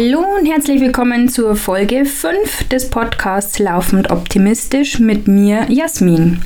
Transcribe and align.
Hallo 0.00 0.24
und 0.38 0.46
herzlich 0.46 0.80
willkommen 0.80 1.28
zur 1.28 1.56
Folge 1.56 2.04
5 2.04 2.68
des 2.68 2.88
Podcasts 2.88 3.58
Laufend 3.58 4.12
Optimistisch 4.12 5.00
mit 5.00 5.26
mir, 5.26 5.66
Jasmin. 5.68 6.40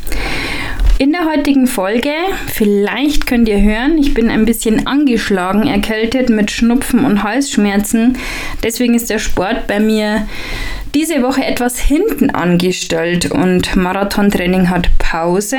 In 0.96 1.12
der 1.12 1.27
heutigen 1.27 1.66
Folge, 1.66 2.15
vielleicht 2.46 3.27
könnt 3.27 3.51
ihr 3.51 3.61
hören, 3.61 3.98
ich 3.98 4.15
bin 4.15 4.30
ein 4.30 4.46
bisschen 4.46 4.87
angeschlagen, 4.87 5.66
erkältet 5.66 6.30
mit 6.30 6.51
Schnupfen 6.51 7.05
und 7.05 7.25
Halsschmerzen. 7.25 8.16
Deswegen 8.62 8.95
ist 8.95 9.11
der 9.11 9.19
Sport 9.19 9.66
bei 9.66 9.80
mir 9.80 10.27
diese 10.95 11.23
Woche 11.23 11.45
etwas 11.45 11.78
hinten 11.78 12.30
angestellt 12.30 13.30
und 13.30 13.77
Marathontraining 13.77 14.69
hat 14.69 14.91
Pause. 14.98 15.59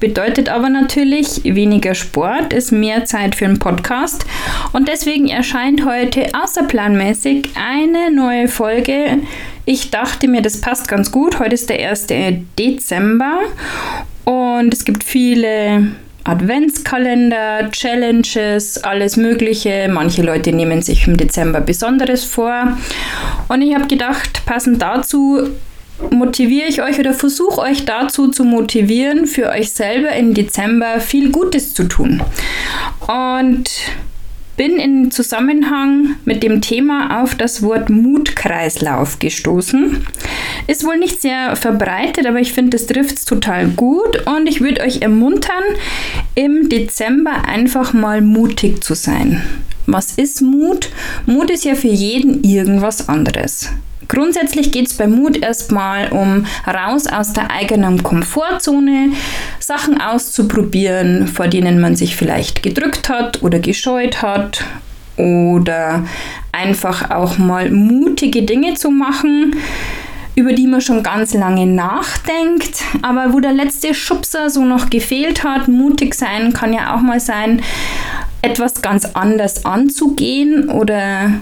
Bedeutet 0.00 0.48
aber 0.48 0.68
natürlich 0.68 1.42
weniger 1.44 1.94
Sport, 1.94 2.52
ist 2.52 2.72
mehr 2.72 3.04
Zeit 3.04 3.34
für 3.34 3.46
einen 3.46 3.58
Podcast 3.58 4.26
und 4.72 4.88
deswegen 4.88 5.28
erscheint 5.28 5.86
heute 5.86 6.26
außerplanmäßig 6.34 7.50
eine 7.56 8.10
neue 8.14 8.48
Folge. 8.48 9.18
Ich 9.64 9.90
dachte 9.90 10.28
mir, 10.28 10.42
das 10.42 10.60
passt 10.60 10.88
ganz 10.88 11.10
gut. 11.10 11.38
Heute 11.38 11.54
ist 11.54 11.70
der 11.70 11.90
1. 11.90 12.06
Dezember 12.58 13.40
und 14.24 14.72
es 14.72 14.84
gibt 14.84 15.04
viele 15.04 15.88
Adventskalender, 16.26 17.70
Challenges, 17.70 18.82
alles 18.82 19.16
Mögliche. 19.16 19.88
Manche 19.88 20.22
Leute 20.22 20.52
nehmen 20.52 20.82
sich 20.82 21.06
im 21.06 21.16
Dezember 21.16 21.60
Besonderes 21.60 22.24
vor. 22.24 22.76
Und 23.48 23.62
ich 23.62 23.74
habe 23.74 23.86
gedacht, 23.86 24.44
passend 24.44 24.82
dazu 24.82 25.50
motiviere 26.10 26.68
ich 26.68 26.82
euch 26.82 26.98
oder 26.98 27.14
versuche 27.14 27.60
euch 27.60 27.84
dazu 27.84 28.28
zu 28.28 28.44
motivieren, 28.44 29.26
für 29.26 29.48
euch 29.50 29.70
selber 29.70 30.10
im 30.12 30.34
Dezember 30.34 31.00
viel 31.00 31.30
Gutes 31.30 31.74
zu 31.74 31.84
tun. 31.84 32.22
Und 33.06 33.70
bin 34.56 34.78
in 34.78 35.10
Zusammenhang 35.10 36.16
mit 36.24 36.42
dem 36.42 36.60
Thema 36.60 37.22
auf 37.22 37.34
das 37.34 37.62
Wort 37.62 37.90
Mutkreislauf 37.90 39.18
gestoßen. 39.18 40.06
Ist 40.66 40.84
wohl 40.84 40.98
nicht 40.98 41.20
sehr 41.20 41.56
verbreitet, 41.56 42.26
aber 42.26 42.40
ich 42.40 42.52
finde, 42.52 42.70
das 42.76 42.86
trifft 42.86 43.18
es 43.18 43.24
total 43.24 43.68
gut 43.68 44.26
und 44.26 44.46
ich 44.48 44.60
würde 44.60 44.80
euch 44.80 45.02
ermuntern, 45.02 45.64
im 46.34 46.68
Dezember 46.68 47.44
einfach 47.46 47.92
mal 47.92 48.20
mutig 48.22 48.82
zu 48.82 48.94
sein. 48.94 49.42
Was 49.86 50.12
ist 50.12 50.42
Mut? 50.42 50.90
Mut 51.26 51.50
ist 51.50 51.64
ja 51.64 51.74
für 51.74 51.88
jeden 51.88 52.42
irgendwas 52.42 53.08
anderes. 53.08 53.70
Grundsätzlich 54.08 54.70
geht 54.70 54.86
es 54.86 54.94
bei 54.94 55.06
Mut 55.06 55.36
erstmal 55.36 56.12
um 56.12 56.46
raus 56.66 57.06
aus 57.06 57.32
der 57.32 57.50
eigenen 57.50 58.02
Komfortzone, 58.02 59.10
Sachen 59.58 60.00
auszuprobieren, 60.00 61.26
vor 61.26 61.48
denen 61.48 61.80
man 61.80 61.96
sich 61.96 62.16
vielleicht 62.16 62.62
gedrückt 62.62 63.08
hat 63.08 63.42
oder 63.42 63.58
gescheut 63.58 64.22
hat 64.22 64.64
oder 65.16 66.04
einfach 66.52 67.10
auch 67.10 67.38
mal 67.38 67.70
mutige 67.70 68.42
Dinge 68.42 68.74
zu 68.74 68.90
machen, 68.90 69.56
über 70.36 70.52
die 70.52 70.66
man 70.66 70.82
schon 70.82 71.02
ganz 71.02 71.32
lange 71.32 71.66
nachdenkt, 71.66 72.82
aber 73.02 73.32
wo 73.32 73.40
der 73.40 73.52
letzte 73.52 73.94
Schubser 73.94 74.50
so 74.50 74.64
noch 74.64 74.90
gefehlt 74.90 75.42
hat. 75.42 75.66
Mutig 75.66 76.14
sein 76.14 76.52
kann 76.52 76.74
ja 76.74 76.94
auch 76.94 77.00
mal 77.00 77.20
sein, 77.20 77.62
etwas 78.42 78.82
ganz 78.82 79.06
anders 79.14 79.64
anzugehen 79.64 80.68
oder 80.68 81.32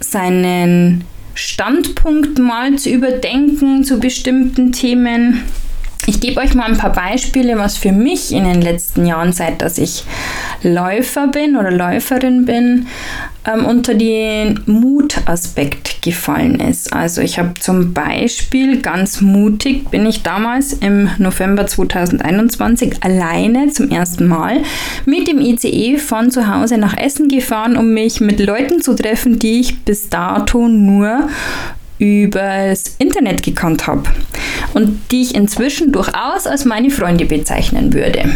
seinen 0.00 1.04
Standpunkt 1.36 2.38
mal 2.38 2.76
zu 2.76 2.90
überdenken 2.90 3.84
zu 3.84 4.00
bestimmten 4.00 4.72
Themen. 4.72 5.44
Ich 6.06 6.20
gebe 6.20 6.40
euch 6.40 6.54
mal 6.54 6.64
ein 6.64 6.78
paar 6.78 6.92
Beispiele, 6.92 7.58
was 7.58 7.76
für 7.76 7.92
mich 7.92 8.32
in 8.32 8.44
den 8.44 8.62
letzten 8.62 9.06
Jahren, 9.06 9.32
seit 9.32 9.60
dass 9.60 9.76
ich 9.76 10.04
Läufer 10.62 11.28
bin 11.28 11.56
oder 11.56 11.70
Läuferin 11.70 12.46
bin, 12.46 12.86
ähm, 13.44 13.66
unter 13.66 13.94
den 13.94 14.60
Mutaspekt 14.66 15.95
gefallen 16.06 16.60
ist. 16.60 16.92
Also 16.92 17.20
ich 17.20 17.38
habe 17.38 17.54
zum 17.58 17.92
Beispiel 17.92 18.80
ganz 18.80 19.20
mutig, 19.20 19.90
bin 19.90 20.06
ich 20.06 20.22
damals 20.22 20.72
im 20.72 21.10
November 21.18 21.66
2021 21.66 23.02
alleine 23.02 23.70
zum 23.70 23.90
ersten 23.90 24.28
Mal 24.28 24.62
mit 25.04 25.26
dem 25.26 25.40
ICE 25.40 25.98
von 25.98 26.30
zu 26.30 26.48
Hause 26.48 26.78
nach 26.78 26.96
Essen 26.96 27.28
gefahren, 27.28 27.76
um 27.76 27.92
mich 27.92 28.20
mit 28.20 28.38
Leuten 28.38 28.80
zu 28.80 28.94
treffen, 28.94 29.40
die 29.40 29.58
ich 29.60 29.80
bis 29.80 30.08
dato 30.08 30.68
nur 30.68 31.28
übers 31.98 32.94
Internet 32.98 33.42
gekannt 33.42 33.88
habe 33.88 34.04
und 34.74 35.00
die 35.10 35.22
ich 35.22 35.34
inzwischen 35.34 35.90
durchaus 35.90 36.46
als 36.46 36.64
meine 36.64 36.90
Freunde 36.90 37.24
bezeichnen 37.24 37.94
würde. 37.94 38.30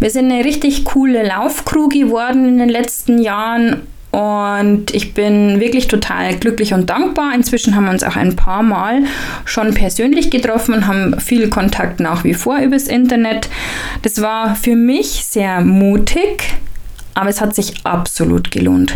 Wir 0.00 0.10
sind 0.10 0.32
eine 0.32 0.44
richtig 0.44 0.86
coole 0.86 1.26
Laufcrew 1.26 1.88
geworden 1.88 2.48
in 2.48 2.58
den 2.58 2.70
letzten 2.70 3.20
Jahren 3.20 3.82
und 4.12 4.94
ich 4.94 5.14
bin 5.14 5.58
wirklich 5.58 5.88
total 5.88 6.36
glücklich 6.36 6.74
und 6.74 6.90
dankbar. 6.90 7.34
Inzwischen 7.34 7.74
haben 7.74 7.86
wir 7.86 7.92
uns 7.92 8.04
auch 8.04 8.16
ein 8.16 8.36
paar 8.36 8.62
Mal 8.62 9.04
schon 9.46 9.72
persönlich 9.72 10.30
getroffen 10.30 10.74
und 10.74 10.86
haben 10.86 11.18
viel 11.18 11.48
Kontakt 11.48 11.98
nach 11.98 12.22
wie 12.22 12.34
vor 12.34 12.58
übers 12.58 12.88
Internet. 12.88 13.48
Das 14.02 14.20
war 14.20 14.54
für 14.54 14.76
mich 14.76 15.24
sehr 15.24 15.62
mutig, 15.62 16.44
aber 17.14 17.30
es 17.30 17.40
hat 17.40 17.54
sich 17.54 17.84
absolut 17.84 18.50
gelohnt. 18.50 18.94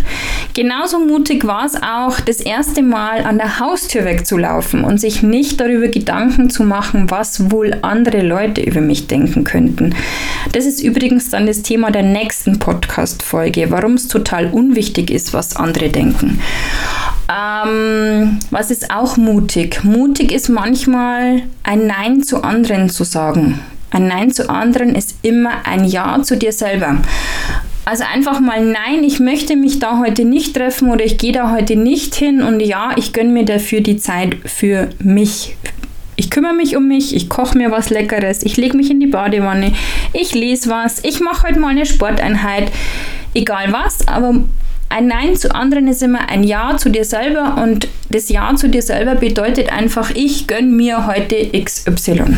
Genauso 0.55 0.99
mutig 0.99 1.47
war 1.47 1.65
es 1.65 1.75
auch, 1.77 2.21
das 2.21 2.41
erste 2.41 2.83
Mal 2.83 3.25
an 3.25 3.39
der 3.39 3.61
Haustür 3.61 4.05
wegzulaufen 4.05 4.85
und 4.85 5.01
sich 5.01 5.23
nicht 5.23 5.61
darüber 5.61 5.89
Gedanken 5.89 6.51
zu 6.51 6.65
machen, 6.65 7.11
was 7.11 7.51
wohl 7.51 7.77
andere 7.83 8.23
Leute 8.23 8.63
über 8.63 8.81
mich 8.81 9.07
denken 9.07 9.45
könnten. 9.45 9.95
Das 10.53 10.65
ist 10.65 10.83
übrigens 10.83 11.31
dann 11.31 11.47
das 11.47 11.63
Thema 11.63 11.91
der 11.91 12.03
nächsten 12.03 12.59
Podcast-Folge, 12.59 13.71
warum 13.71 13.95
es 13.95 14.09
total 14.09 14.47
unwichtig 14.47 15.11
ist, 15.11 15.33
was 15.33 15.57
andere 15.57 15.91
denken. 15.91 16.41
Ähm, 17.29 18.39
was 18.51 18.71
ist 18.71 18.91
auch 18.91 19.17
mutig? 19.17 19.83
Mutig 19.83 20.33
ist 20.33 20.49
manchmal 20.49 21.43
ein 21.65 21.87
Nein 21.87 22.23
zu 22.23 22.43
anderen 22.43 22.89
zu 22.89 23.05
sagen. 23.05 23.61
Ein 23.91 24.09
Nein 24.09 24.31
zu 24.31 24.49
anderen 24.49 24.95
ist 24.95 25.17
immer 25.23 25.51
ein 25.65 25.85
Ja 25.85 26.23
zu 26.23 26.37
dir 26.37 26.53
selber. 26.53 26.99
Also 27.87 28.03
einfach 28.03 28.41
mal 28.41 28.65
nein, 28.65 29.05
ich 29.05 29.21
möchte 29.21 29.55
mich 29.55 29.79
da 29.79 30.01
heute 30.01 30.25
nicht 30.25 30.57
treffen 30.57 30.91
oder 30.91 31.05
ich 31.05 31.19
gehe 31.19 31.31
da 31.31 31.53
heute 31.53 31.77
nicht 31.77 32.17
hin 32.17 32.43
und 32.43 32.59
ja, 32.59 32.91
ich 32.97 33.13
gönne 33.13 33.31
mir 33.31 33.45
dafür 33.45 33.81
die 33.81 33.97
Zeit 33.97 34.35
für 34.45 34.89
mich. 34.99 35.57
Ich 36.17 36.29
kümmere 36.29 36.55
mich 36.55 36.77
um 36.77 36.89
mich, 36.89 37.15
ich 37.15 37.29
koche 37.29 37.57
mir 37.57 37.71
was 37.71 37.91
Leckeres, 37.91 38.43
ich 38.43 38.57
lege 38.57 38.77
mich 38.77 38.91
in 38.91 38.99
die 38.99 39.07
Badewanne, 39.07 39.73
ich 40.13 40.35
lese 40.35 40.69
was, 40.69 41.05
ich 41.05 41.21
mache 41.21 41.47
heute 41.47 41.61
mal 41.61 41.69
eine 41.69 41.87
Sporteinheit, 41.87 42.73
egal 43.35 43.73
was, 43.73 44.09
aber 44.09 44.35
ein 44.89 45.07
Nein 45.07 45.37
zu 45.37 45.55
anderen 45.55 45.87
ist 45.87 46.03
immer 46.03 46.29
ein 46.29 46.43
Ja 46.43 46.77
zu 46.79 46.91
dir 46.91 47.05
selber 47.05 47.63
und 47.63 47.87
das 48.11 48.31
Ja 48.31 48.57
zu 48.57 48.69
dir 48.69 48.83
selber 48.83 49.15
bedeutet 49.15 49.71
einfach, 49.73 50.11
ich 50.11 50.49
gönne 50.49 50.73
mir 50.73 51.07
heute 51.07 51.37
XY. 51.53 52.35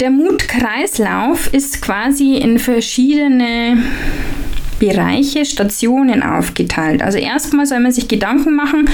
Der 0.00 0.10
Mutkreislauf 0.10 1.52
ist 1.52 1.82
quasi 1.82 2.36
in 2.36 2.58
verschiedene 2.58 3.82
Bereiche, 4.78 5.44
Stationen 5.44 6.22
aufgeteilt. 6.22 7.02
Also 7.02 7.18
erstmal 7.18 7.66
soll 7.66 7.80
man 7.80 7.92
sich 7.92 8.08
Gedanken 8.08 8.56
machen, 8.56 8.88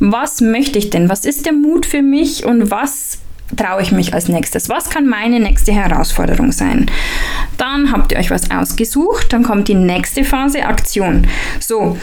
was 0.00 0.40
möchte 0.40 0.80
ich 0.80 0.90
denn? 0.90 1.08
Was 1.08 1.24
ist 1.24 1.46
der 1.46 1.52
Mut 1.52 1.86
für 1.86 2.02
mich 2.02 2.44
und 2.44 2.72
was 2.72 3.18
traue 3.56 3.82
ich 3.82 3.92
mich 3.92 4.14
als 4.14 4.26
nächstes? 4.26 4.68
Was 4.68 4.90
kann 4.90 5.06
meine 5.06 5.38
nächste 5.38 5.70
Herausforderung 5.70 6.50
sein? 6.50 6.90
Dann 7.56 7.92
habt 7.92 8.10
ihr 8.10 8.18
euch 8.18 8.32
was 8.32 8.50
ausgesucht, 8.50 9.32
dann 9.32 9.44
kommt 9.44 9.68
die 9.68 9.76
nächste 9.76 10.24
Phase, 10.24 10.66
Aktion. 10.66 11.28
So, 11.60 11.96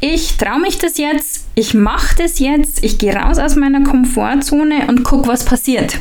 ich 0.00 0.36
traue 0.36 0.60
mich 0.60 0.78
das 0.78 0.98
jetzt, 0.98 1.46
ich 1.54 1.72
mache 1.72 2.16
das 2.18 2.38
jetzt, 2.38 2.84
ich 2.84 2.98
gehe 2.98 3.16
raus 3.16 3.38
aus 3.38 3.56
meiner 3.56 3.82
Komfortzone 3.82 4.88
und 4.88 5.04
gucke, 5.04 5.28
was 5.28 5.46
passiert. 5.46 5.98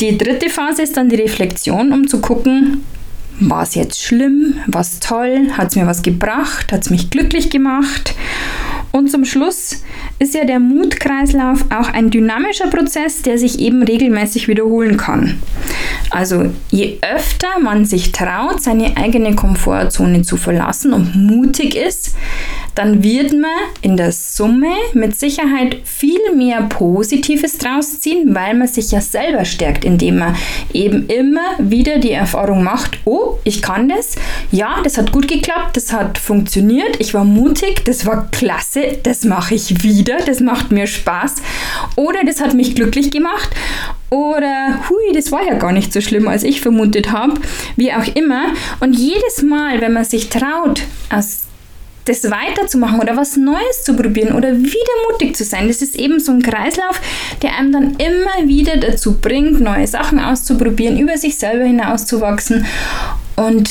Die 0.00 0.16
dritte 0.16 0.48
Phase 0.48 0.82
ist 0.82 0.96
dann 0.96 1.10
die 1.10 1.16
Reflexion, 1.16 1.92
um 1.92 2.08
zu 2.08 2.22
gucken, 2.22 2.84
war 3.38 3.62
es 3.62 3.74
jetzt 3.74 4.02
schlimm, 4.02 4.54
war 4.66 4.80
es 4.80 4.98
toll, 4.98 5.48
hat 5.52 5.68
es 5.68 5.76
mir 5.76 5.86
was 5.86 6.02
gebracht, 6.02 6.72
hat 6.72 6.82
es 6.82 6.90
mich 6.90 7.10
glücklich 7.10 7.50
gemacht. 7.50 8.14
Und 8.92 9.10
zum 9.10 9.26
Schluss 9.26 9.82
ist 10.18 10.34
ja 10.34 10.44
der 10.44 10.58
Mutkreislauf 10.58 11.66
auch 11.70 11.90
ein 11.90 12.10
dynamischer 12.10 12.68
Prozess, 12.68 13.22
der 13.22 13.38
sich 13.38 13.58
eben 13.60 13.82
regelmäßig 13.82 14.48
wiederholen 14.48 14.96
kann. 14.96 15.40
Also 16.10 16.50
je 16.70 16.98
öfter 17.02 17.60
man 17.62 17.84
sich 17.84 18.10
traut, 18.10 18.62
seine 18.62 18.96
eigene 18.96 19.34
Komfortzone 19.34 20.22
zu 20.22 20.36
verlassen 20.36 20.92
und 20.92 21.14
mutig 21.14 21.76
ist, 21.76 22.14
dann 22.74 23.02
wird 23.02 23.32
man 23.32 23.50
in 23.82 23.96
der 23.96 24.12
Summe 24.12 24.72
mit 24.94 25.18
Sicherheit 25.18 25.76
viel 25.84 26.34
mehr 26.34 26.62
Positives 26.62 27.58
draus 27.58 28.00
ziehen, 28.00 28.34
weil 28.34 28.54
man 28.54 28.68
sich 28.68 28.90
ja 28.90 29.00
selber 29.00 29.44
stärkt, 29.44 29.84
indem 29.84 30.18
man 30.18 30.36
eben 30.72 31.06
immer 31.08 31.56
wieder 31.58 31.98
die 31.98 32.12
Erfahrung 32.12 32.62
macht, 32.62 32.98
oh, 33.04 33.38
ich 33.44 33.62
kann 33.62 33.88
das, 33.88 34.16
ja, 34.50 34.80
das 34.82 34.98
hat 34.98 35.12
gut 35.12 35.28
geklappt, 35.28 35.76
das 35.76 35.92
hat 35.92 36.18
funktioniert, 36.18 36.96
ich 36.98 37.14
war 37.14 37.24
mutig, 37.24 37.84
das 37.84 38.06
war 38.06 38.28
klasse, 38.30 38.98
das 39.02 39.24
mache 39.24 39.54
ich 39.54 39.82
wieder, 39.82 40.18
das 40.24 40.40
macht 40.40 40.70
mir 40.70 40.86
Spaß. 40.86 41.36
Oder 41.96 42.24
das 42.24 42.40
hat 42.40 42.54
mich 42.54 42.74
glücklich 42.74 43.10
gemacht. 43.10 43.50
Oder 44.10 44.80
hui, 44.88 45.12
das 45.14 45.30
war 45.30 45.44
ja 45.44 45.54
gar 45.54 45.72
nicht 45.72 45.92
so 45.92 46.00
schlimm, 46.00 46.26
als 46.26 46.42
ich 46.42 46.60
vermutet 46.60 47.12
habe, 47.12 47.34
wie 47.76 47.92
auch 47.92 48.06
immer. 48.14 48.46
Und 48.80 48.94
jedes 48.94 49.42
Mal, 49.42 49.80
wenn 49.80 49.92
man 49.92 50.04
sich 50.04 50.28
traut, 50.28 50.82
aus 51.10 51.49
das 52.10 52.30
weiterzumachen 52.30 53.00
oder 53.00 53.16
was 53.16 53.36
Neues 53.36 53.84
zu 53.84 53.94
probieren 53.94 54.34
oder 54.34 54.56
wieder 54.58 54.94
mutig 55.10 55.36
zu 55.36 55.44
sein. 55.44 55.68
Das 55.68 55.80
ist 55.80 55.96
eben 55.96 56.18
so 56.18 56.32
ein 56.32 56.42
Kreislauf, 56.42 57.00
der 57.42 57.56
einem 57.56 57.72
dann 57.72 57.96
immer 57.96 58.48
wieder 58.48 58.76
dazu 58.76 59.18
bringt, 59.20 59.60
neue 59.60 59.86
Sachen 59.86 60.18
auszuprobieren, 60.18 60.98
über 60.98 61.16
sich 61.16 61.38
selber 61.38 61.64
hinauszuwachsen 61.64 62.66
und 63.36 63.70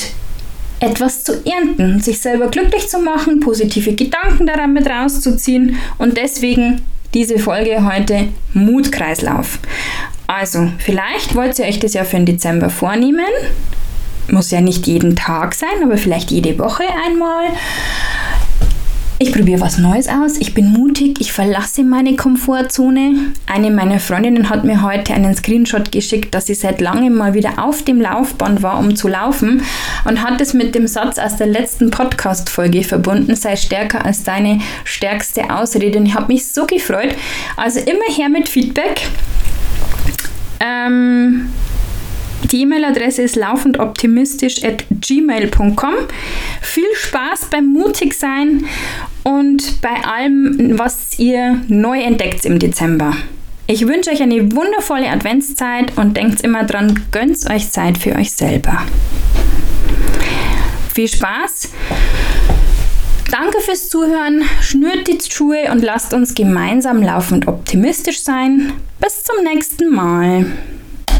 etwas 0.80 1.24
zu 1.24 1.44
ernten, 1.44 2.00
sich 2.00 2.20
selber 2.20 2.48
glücklich 2.48 2.88
zu 2.88 2.98
machen, 2.98 3.40
positive 3.40 3.94
Gedanken 3.94 4.46
daran 4.46 4.72
mit 4.72 4.88
rauszuziehen 4.88 5.76
und 5.98 6.16
deswegen 6.16 6.80
diese 7.12 7.38
Folge 7.38 7.84
heute 7.84 8.28
Mutkreislauf. 8.54 9.58
Also, 10.26 10.70
vielleicht 10.78 11.34
wollt 11.34 11.58
ihr 11.58 11.66
euch 11.66 11.80
das 11.80 11.92
ja 11.92 12.04
für 12.04 12.16
den 12.16 12.26
Dezember 12.26 12.70
vornehmen. 12.70 13.26
Muss 14.30 14.50
ja 14.52 14.60
nicht 14.60 14.86
jeden 14.86 15.16
Tag 15.16 15.54
sein, 15.54 15.82
aber 15.82 15.98
vielleicht 15.98 16.30
jede 16.30 16.56
Woche 16.58 16.84
einmal. 17.04 17.46
Ich 19.22 19.34
probiere 19.34 19.60
was 19.60 19.76
Neues 19.76 20.08
aus, 20.08 20.38
ich 20.38 20.54
bin 20.54 20.72
mutig, 20.72 21.20
ich 21.20 21.30
verlasse 21.30 21.84
meine 21.84 22.16
Komfortzone. 22.16 23.32
Eine 23.46 23.70
meiner 23.70 24.00
Freundinnen 24.00 24.48
hat 24.48 24.64
mir 24.64 24.80
heute 24.80 25.12
einen 25.12 25.36
Screenshot 25.36 25.92
geschickt, 25.92 26.34
dass 26.34 26.46
sie 26.46 26.54
seit 26.54 26.80
langem 26.80 27.16
mal 27.16 27.34
wieder 27.34 27.62
auf 27.62 27.82
dem 27.82 28.00
Laufband 28.00 28.62
war, 28.62 28.78
um 28.78 28.96
zu 28.96 29.08
laufen 29.08 29.60
und 30.06 30.22
hat 30.22 30.40
es 30.40 30.54
mit 30.54 30.74
dem 30.74 30.86
Satz 30.86 31.18
aus 31.18 31.36
der 31.36 31.48
letzten 31.48 31.90
Podcast-Folge 31.90 32.82
verbunden, 32.82 33.36
sei 33.36 33.56
stärker 33.56 34.06
als 34.06 34.22
deine 34.22 34.62
stärkste 34.84 35.54
Ausrede. 35.54 35.98
Und 35.98 36.06
ich 36.06 36.14
habe 36.14 36.32
mich 36.32 36.46
so 36.46 36.64
gefreut. 36.64 37.14
Also 37.58 37.80
immer 37.80 38.16
her 38.16 38.30
mit 38.30 38.48
Feedback. 38.48 39.02
Ähm, 40.60 41.50
die 42.50 42.62
E-Mail-Adresse 42.62 43.20
ist 43.22 43.36
laufendoptimistisch.gmail.com. 43.36 45.94
Viel 46.60 46.92
Spaß 46.94 47.46
beim 47.50 47.66
Mutigsein 47.66 48.66
und 49.30 49.80
bei 49.80 50.04
allem, 50.04 50.78
was 50.78 51.18
ihr 51.18 51.60
neu 51.68 52.00
entdeckt 52.00 52.44
im 52.44 52.58
Dezember. 52.58 53.16
Ich 53.66 53.86
wünsche 53.86 54.10
euch 54.10 54.20
eine 54.20 54.50
wundervolle 54.52 55.08
Adventszeit 55.08 55.96
und 55.96 56.16
denkt 56.16 56.40
immer 56.40 56.64
dran, 56.64 57.00
gönnt 57.12 57.48
euch 57.48 57.70
Zeit 57.70 57.98
für 57.98 58.16
euch 58.16 58.32
selber. 58.32 58.82
Viel 60.92 61.06
Spaß! 61.06 61.70
Danke 63.30 63.60
fürs 63.60 63.88
Zuhören, 63.88 64.42
schnürt 64.60 65.06
die 65.06 65.18
Schuhe 65.30 65.70
und 65.70 65.84
lasst 65.84 66.12
uns 66.12 66.34
gemeinsam 66.34 67.00
laufend 67.00 67.46
optimistisch 67.46 68.24
sein. 68.24 68.72
Bis 69.00 69.22
zum 69.22 69.44
nächsten 69.44 69.94
Mal. 69.94 70.46